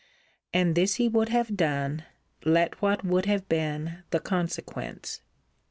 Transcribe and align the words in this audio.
And 0.51 0.73
this 0.73 0.95
he 0.95 1.07
would 1.07 1.29
have 1.29 1.55
done, 1.55 2.05
let 2.43 2.81
what 2.81 3.05
would 3.05 3.27
have 3.27 3.47
been 3.47 4.01
the 4.09 4.19
consequence. 4.19 5.21